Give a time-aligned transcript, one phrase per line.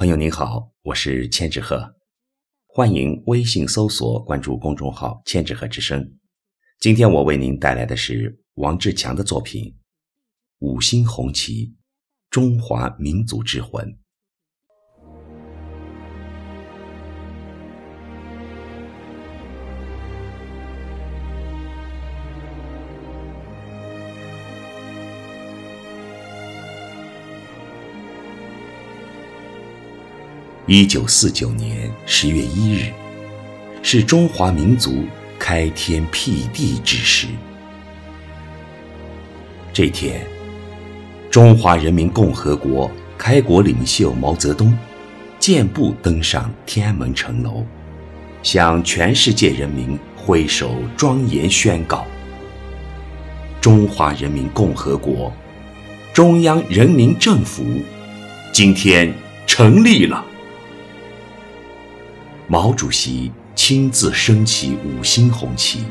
[0.00, 1.94] 朋友您好，我是千纸鹤，
[2.66, 6.02] 欢迎微信搜索关注公众号“千纸鹤之声”。
[6.80, 9.62] 今天我为您带来的是王志强的作品
[10.60, 11.76] 《五星红旗：
[12.30, 13.86] 中华民族之魂》。
[30.72, 32.92] 一九四九年十月一日，
[33.82, 35.04] 是中华民族
[35.36, 37.26] 开天辟地之时。
[39.72, 40.24] 这天，
[41.28, 42.88] 中华人民共和国
[43.18, 44.72] 开国领袖毛泽东
[45.40, 47.66] 健步登上天安门城楼，
[48.40, 52.06] 向全世界人民挥手庄严宣告
[53.60, 55.32] ：“中华人民共和国
[56.14, 57.64] 中央人民政府
[58.52, 59.12] 今天
[59.48, 60.26] 成立了。”
[62.52, 65.84] 毛主席亲自升起五星红旗，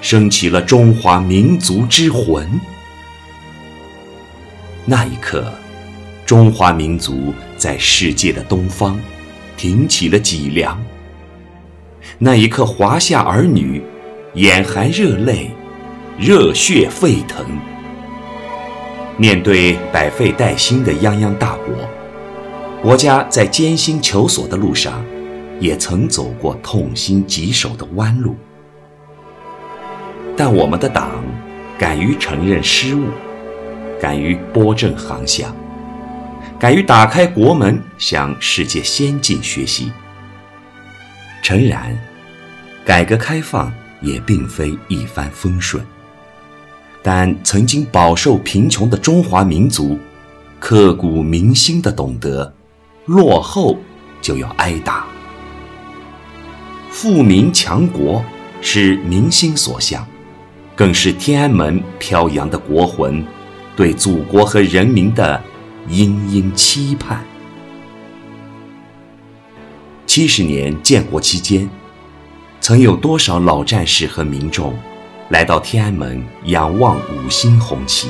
[0.00, 2.60] 升起了中华民族之魂。
[4.84, 5.52] 那一刻，
[6.26, 9.00] 中华民族在世界的东方
[9.56, 10.76] 挺起了脊梁。
[12.18, 13.80] 那一刻，华夏儿女
[14.34, 15.52] 眼含热泪，
[16.18, 17.46] 热血沸腾。
[19.16, 21.76] 面对百废待兴的泱泱大国，
[22.82, 25.00] 国家在艰辛求索的路上。
[25.60, 28.36] 也曾走过痛心疾首的弯路，
[30.36, 31.24] 但我们的党
[31.78, 33.04] 敢于承认失误，
[34.00, 35.54] 敢于拨正航向，
[36.58, 39.92] 敢于打开国门向世界先进学习。
[41.42, 41.96] 诚然，
[42.84, 45.84] 改革开放也并非一帆风顺，
[47.02, 49.98] 但曾经饱受贫穷的中华民族，
[50.58, 52.52] 刻骨铭心地懂得，
[53.06, 53.78] 落后
[54.20, 55.06] 就要挨打。
[56.94, 58.24] 富民强国
[58.60, 60.06] 是民心所向，
[60.76, 63.26] 更是天安门飘扬的国魂
[63.74, 65.42] 对祖国和人民的
[65.88, 67.24] 殷殷期盼。
[70.06, 71.68] 七十年建国期间，
[72.60, 74.72] 曾有多少老战士和民众
[75.30, 78.08] 来到天安门仰望五星红旗？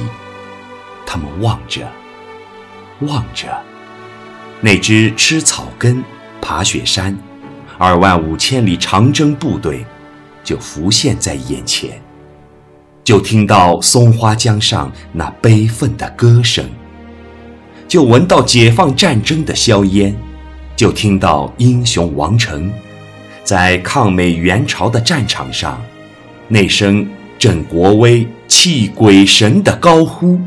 [1.07, 1.91] 他们望着，
[3.01, 3.63] 望着
[4.61, 6.05] 那只吃草根、
[6.43, 7.19] 爬雪山。
[7.85, 9.85] 二万五千里长征部队，
[10.43, 12.01] 就浮现在眼前，
[13.05, 16.65] 就听到松花江上那悲愤的歌声，
[17.87, 20.17] 就闻到解放战争的硝烟，
[20.75, 22.73] 就听到英雄王成，
[23.45, 25.79] 在抗美援朝的战场上，
[26.49, 27.07] 那声
[27.39, 30.41] 振国威、泣鬼神的高呼。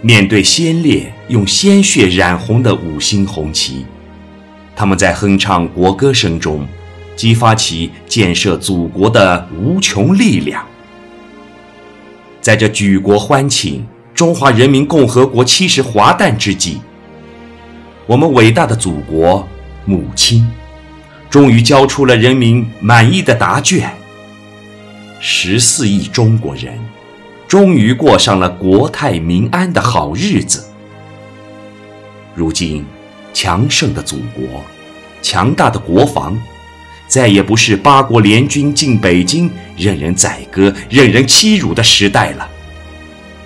[0.00, 3.86] 面对先烈用鲜血染红的五星红旗。
[4.82, 6.66] 他们在哼唱国歌声中，
[7.14, 10.66] 激发起建设祖国的无穷力量。
[12.40, 16.80] 在这举国欢庆中华人民共和国七十华诞之际，
[18.08, 19.46] 我们伟大的祖国
[19.84, 20.50] 母亲，
[21.30, 23.88] 终于交出了人民满意的答卷。
[25.20, 26.76] 十四亿中国人，
[27.46, 30.64] 终于过上了国泰民安的好日子。
[32.34, 32.84] 如今。
[33.34, 34.62] 强盛的祖国，
[35.22, 36.36] 强大的国防，
[37.06, 42.46] 再也不是八国联军进北京任人宰割、任人欺辱的时代了，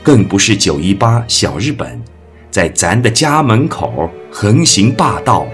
[0.02, 2.02] 更不是九一八小日本
[2.50, 5.46] 在咱的家门口横行霸道、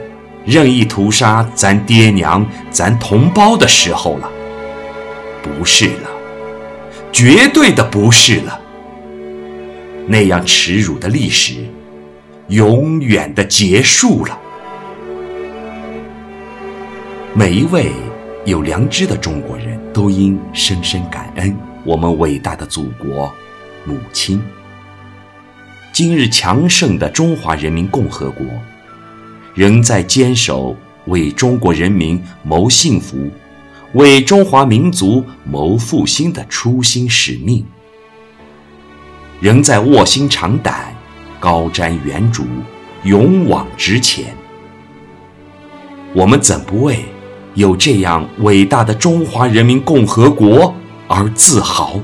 [0.46, 4.30] 任意屠杀咱爹娘、咱同胞的时候了，
[5.42, 6.10] 不是了，
[7.10, 8.60] 绝对的不是了，
[10.06, 11.54] 那样耻辱的历史。
[12.48, 14.38] 永远的结束了。
[17.34, 17.90] 每一位
[18.44, 23.32] 有良知的中国人都应深深感恩我们伟大的祖国
[23.86, 24.38] 母亲。
[25.94, 28.44] 今日强盛的中华人民共和国，
[29.54, 33.30] 仍在坚守为中国人民谋幸福、
[33.94, 37.64] 为中华民族谋复兴的初心使命，
[39.40, 40.94] 仍在卧薪尝胆。
[41.40, 42.44] 高瞻远瞩，
[43.04, 44.26] 勇往直前。
[46.14, 47.04] 我们怎不为
[47.54, 50.74] 有这样伟大的中华人民共和国
[51.06, 52.00] 而自豪？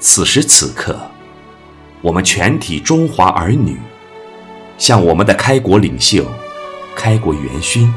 [0.00, 0.98] 此时此刻，
[2.02, 3.78] 我们全体中华儿女，
[4.76, 6.26] 向我们的开国领袖、
[6.94, 7.92] 开国元勋，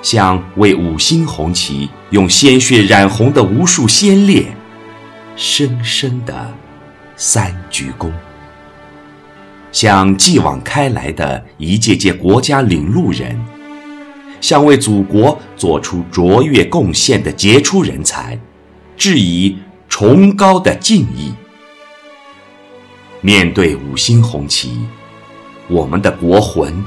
[0.00, 4.46] 向为五星红旗用鲜血染红的无数先烈，
[5.36, 6.54] 深深的。
[7.14, 8.10] 三鞠躬。
[9.72, 13.42] 向继往开来的一届届国家领路人，
[14.40, 18.38] 向为祖国做出卓越贡献的杰出人才，
[18.98, 19.56] 致以
[19.88, 21.32] 崇高的敬意。
[23.22, 24.78] 面对五星红旗，
[25.68, 26.84] 我们的国魂，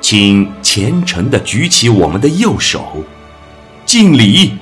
[0.00, 3.02] 请虔诚地举起我们的右手，
[3.86, 4.52] 敬礼，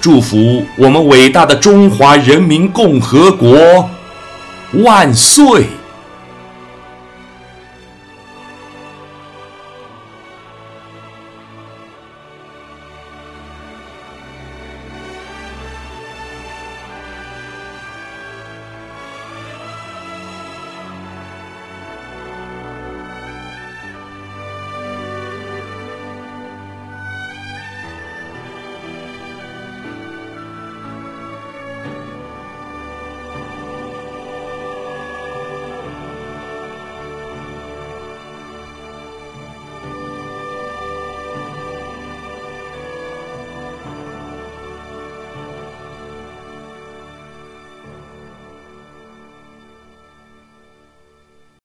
[0.00, 3.90] 祝福我们伟大的中华人民共和国。
[4.72, 5.66] 万岁！